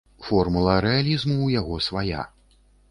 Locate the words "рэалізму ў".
0.87-1.49